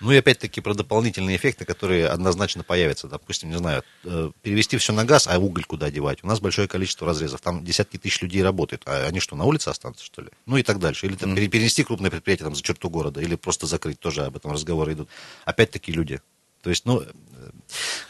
[0.00, 3.08] Ну и опять-таки про дополнительные эффекты, которые однозначно появятся.
[3.08, 6.22] Допустим, не знаю, э, перевести все на газ, а уголь куда девать?
[6.22, 7.40] У нас большое количество разрезов.
[7.40, 8.82] Там десятки тысяч людей работают.
[8.86, 10.28] А они что, на улице останутся, что ли?
[10.46, 11.06] Ну и так дальше.
[11.06, 11.48] Или там, mm-hmm.
[11.48, 13.98] перенести крупное предприятие там, за черту города, или просто закрыть.
[13.98, 15.08] Тоже об этом разговоры идут.
[15.44, 16.20] Опять-таки люди.
[16.62, 17.06] То есть, ну, э,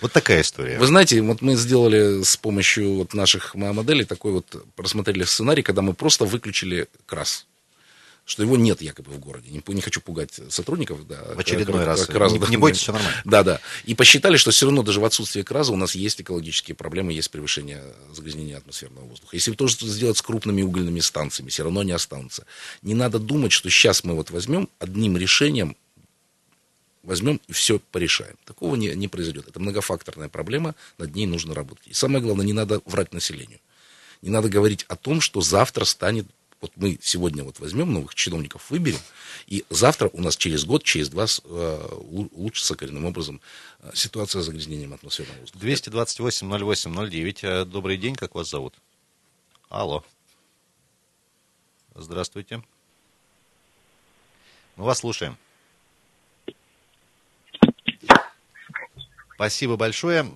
[0.01, 0.79] вот такая история.
[0.79, 5.83] Вы знаете, вот мы сделали с помощью вот наших моделей такой вот, просмотрели сценарий, когда
[5.83, 7.47] мы просто выключили крас
[8.29, 9.51] что его нет якобы в городе.
[9.51, 11.07] Не, не хочу пугать сотрудников.
[11.09, 12.05] Да, в очередной к, раз.
[12.05, 13.23] К разу, не, да, не бойтесь, все нормально.
[13.25, 13.61] Да, да.
[13.87, 17.31] И посчитали, что все равно даже в отсутствии краза у нас есть экологические проблемы, есть
[17.31, 19.35] превышение загрязнения атмосферного воздуха.
[19.35, 22.45] Если тоже сделать с крупными угольными станциями, все равно не останутся.
[22.83, 25.75] Не надо думать, что сейчас мы вот возьмем одним решением
[27.03, 28.37] возьмем и все порешаем.
[28.45, 29.49] Такого не, не произойдет.
[29.49, 31.87] Это многофакторная проблема, над ней нужно работать.
[31.87, 33.61] И самое главное, не надо врать населению.
[34.21, 36.27] Не надо говорить о том, что завтра станет
[36.61, 38.99] вот мы сегодня вот возьмем новых чиновников, выберем,
[39.47, 41.89] и завтра у нас через год, через два э,
[42.33, 43.41] улучшится коренным образом
[43.81, 45.67] э, ситуация с загрязнением атмосферного воздуха.
[45.67, 47.39] 228-08-09.
[47.43, 48.75] Э, добрый день, как вас зовут?
[49.69, 50.05] Алло.
[51.95, 52.63] Здравствуйте.
[54.77, 55.37] Мы вас слушаем.
[59.35, 60.27] Спасибо большое.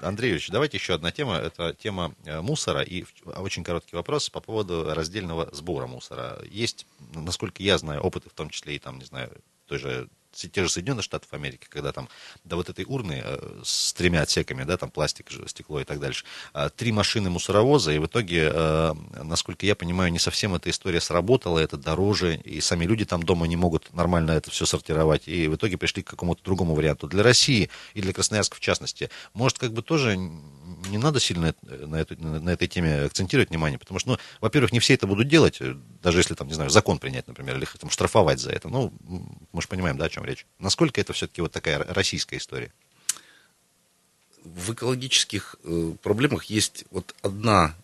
[0.00, 1.36] Андреевич, давайте еще одна тема.
[1.36, 2.82] Это тема э, мусора.
[2.82, 6.38] И очень короткий вопрос по поводу раздельного сбора мусора.
[6.50, 9.30] Есть, насколько я знаю, опыты, в том числе и там, не знаю,
[9.66, 12.08] той же те же Соединенных Штатов Америки, когда там
[12.44, 16.24] до вот этой урны э, с тремя отсеками, да, там пластик, стекло и так дальше,
[16.54, 21.00] э, три машины мусоровоза, и в итоге, э, насколько я понимаю, не совсем эта история
[21.00, 25.48] сработала, это дороже, и сами люди там дома не могут нормально это все сортировать, и
[25.48, 27.06] в итоге пришли к какому-то другому варианту.
[27.08, 31.96] Для России и для Красноярска в частности, может, как бы тоже не надо сильно на,
[31.96, 35.60] эту, на этой теме акцентировать внимание, потому что, ну, во-первых, не все это будут делать,
[36.02, 38.68] даже если там, не знаю, закон принять, например, или там штрафовать за это.
[38.68, 38.92] Ну,
[39.52, 40.46] мы же понимаем, да, о чем речь.
[40.58, 42.72] Насколько это все-таки вот такая российская история?
[44.44, 47.74] В экологических э, проблемах есть вот одна,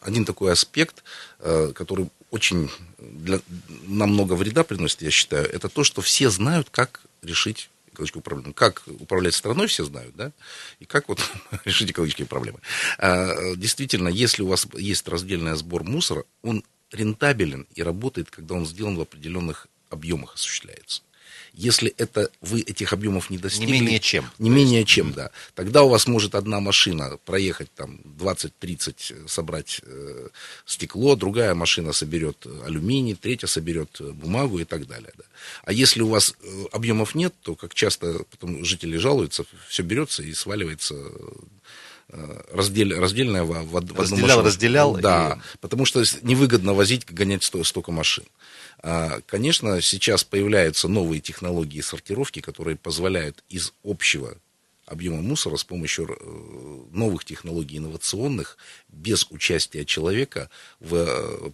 [0.00, 1.02] один такой аспект,
[1.40, 3.40] э, который очень для,
[3.86, 8.54] нам много вреда приносит, я считаю, это то, что все знают, как решить экологическую проблему.
[8.54, 10.32] Как управлять страной, все знают, да,
[10.78, 11.20] и как вот
[11.64, 12.60] решить экологические проблемы.
[12.98, 18.66] А, действительно, если у вас есть раздельный сбор мусора, он рентабелен и работает, когда он
[18.66, 21.02] сделан в определенных объемах осуществляется.
[21.52, 23.72] Если это вы этих объемов не достигли...
[23.72, 24.30] Не менее чем.
[24.38, 25.30] Не менее чем, да.
[25.54, 30.28] Тогда у вас может одна машина проехать там 20-30, э, собрать э,
[30.64, 35.12] стекло, другая машина соберет алюминий, третья соберет э, бумагу и так далее.
[35.16, 35.24] Да.
[35.64, 40.22] А если у вас э, объемов нет, то, как часто потом жители жалуются, все берется
[40.22, 40.94] и сваливается
[42.52, 44.42] раздель, раздельная в, в, в одну разделял, машину.
[44.44, 45.58] Разделял, Да, и...
[45.58, 48.24] потому что невыгодно возить, гонять столько машин.
[48.82, 54.36] А, конечно, сейчас появляются новые технологии сортировки, которые позволяют из общего
[54.86, 58.56] объема мусора с помощью э, новых технологий инновационных,
[58.88, 61.50] без участия человека, в, э,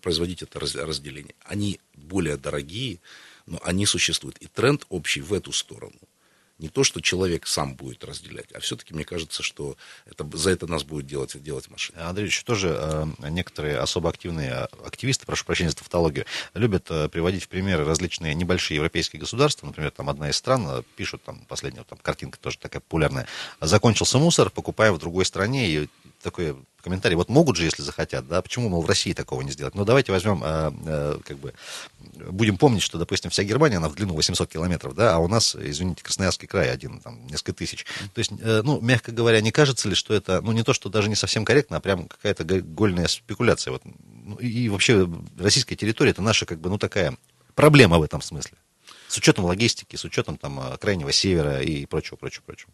[0.00, 1.34] производить это разделение.
[1.44, 2.98] Они более дорогие,
[3.46, 4.38] но они существуют.
[4.38, 5.98] И тренд общий в эту сторону–
[6.58, 10.66] не то, что человек сам будет разделять, а все-таки мне кажется, что это, за это
[10.66, 12.08] нас будет делать, делать машина.
[12.08, 17.44] Андрей Ильич, тоже э, некоторые особо активные активисты, прошу прощения за тавтологию, любят э, приводить
[17.44, 19.66] в примеры различные небольшие европейские государства.
[19.66, 23.26] Например, там одна из стран э, пишут, там последняя там, картинка тоже такая популярная,
[23.60, 25.88] закончился мусор, покупаем в другой стране, и
[26.24, 27.16] такой комментарий.
[27.16, 29.74] Вот могут же, если захотят, да, почему, мол, в России такого не сделать?
[29.74, 31.54] Ну, давайте возьмем, э, э, как бы,
[32.30, 35.54] будем помнить, что, допустим, вся Германия, она в длину 800 километров, да, а у нас,
[35.54, 37.86] извините, Красноярский край один, там, несколько тысяч.
[38.12, 40.88] То есть, э, ну, мягко говоря, не кажется ли, что это, ну, не то, что
[40.88, 43.72] даже не совсем корректно, а прям какая-то гольная спекуляция.
[43.72, 43.82] Вот.
[44.24, 45.08] Ну, и вообще
[45.38, 47.16] российская территория, это наша, как бы, ну, такая
[47.54, 48.56] проблема в этом смысле.
[49.08, 52.70] С учетом логистики, с учетом там крайнего севера и прочего, прочего, прочего.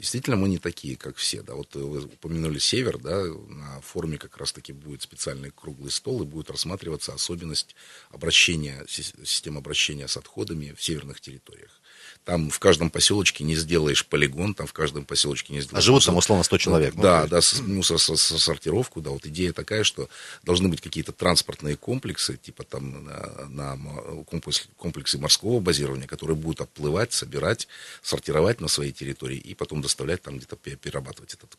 [0.00, 1.42] Действительно, мы не такие, как все.
[1.42, 1.54] Да.
[1.54, 6.50] Вот вы упомянули север, да, на форуме как раз-таки будет специальный круглый стол, и будет
[6.50, 7.76] рассматриваться особенность
[8.08, 11.79] обращения, системы обращения с отходами в северных территориях.
[12.24, 15.82] Там в каждом поселочке не сделаешь полигон, там в каждом поселочке не сделаешь...
[15.82, 16.94] А живут там условно 100 человек.
[16.94, 20.08] Да, ну, да, с, ну, со, со, со сортировку, да, вот идея такая, что
[20.42, 26.60] должны быть какие-то транспортные комплексы, типа там на, на комплекс, комплексы морского базирования, которые будут
[26.60, 27.68] отплывать, собирать,
[28.02, 31.56] сортировать на своей территории и потом доставлять там где-то перерабатывать этот,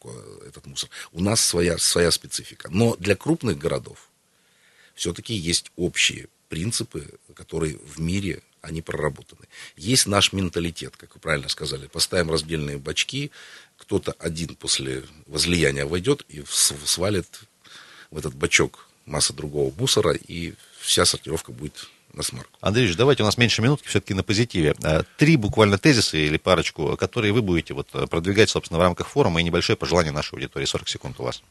[0.48, 0.90] этот мусор.
[1.12, 2.70] У нас своя, своя специфика.
[2.72, 4.10] Но для крупных городов
[4.94, 9.42] все-таки есть общие принципы, которые в мире они проработаны.
[9.76, 11.88] Есть наш менталитет, как вы правильно сказали.
[11.88, 13.32] Поставим раздельные бачки,
[13.78, 17.42] кто-то один после возлияния войдет и свалит
[18.12, 22.52] в этот бачок масса другого мусора, и вся сортировка будет на смарку.
[22.62, 24.76] Андрей давайте у нас меньше минутки все-таки на позитиве.
[24.84, 29.40] А, три буквально тезиса или парочку, которые вы будете вот продвигать, собственно, в рамках форума,
[29.40, 30.66] и небольшое пожелание нашей аудитории.
[30.66, 31.42] 40 секунд у вас.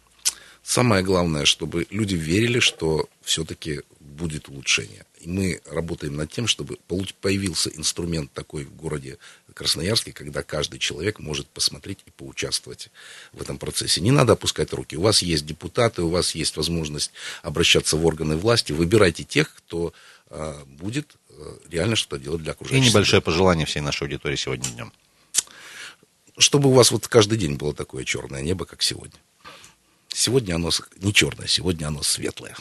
[0.63, 5.05] Самое главное, чтобы люди верили, что все-таки будет улучшение.
[5.21, 6.79] И мы работаем над тем, чтобы
[7.21, 9.19] появился инструмент такой в городе
[9.55, 12.89] Красноярске, когда каждый человек может посмотреть и поучаствовать
[13.33, 14.01] в этом процессе.
[14.01, 14.97] Не надо опускать руки.
[14.97, 18.73] У вас есть депутаты, у вас есть возможность обращаться в органы власти.
[18.73, 19.93] Выбирайте тех, кто
[20.31, 22.87] э, будет э, реально что-то делать для окружающих.
[22.87, 24.93] И небольшое пожелание всей нашей аудитории сегодня днем.
[26.39, 29.19] Чтобы у вас вот каждый день было такое черное небо, как сегодня.
[30.13, 32.57] Сегодня оно не черное, сегодня оно светлое.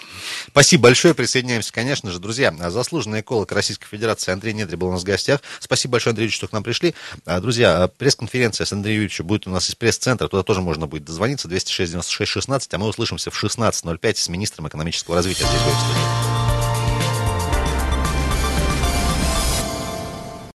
[0.50, 1.16] Спасибо большое.
[1.16, 2.20] Присоединяемся, конечно же.
[2.20, 5.42] Друзья, заслуженный эколог Российской Федерации Андрей Недри был у нас в гостях.
[5.60, 6.94] Спасибо большое, Андрей Юрьевич, что к нам пришли.
[7.26, 10.28] А, друзья, пресс-конференция с Андреем Юрьевичем будет у нас из пресс-центра.
[10.28, 11.48] Туда тоже можно будет дозвониться.
[11.48, 12.74] 206 96 16.
[12.74, 16.39] А мы услышимся в 16.05 с министром экономического развития здесь в студии.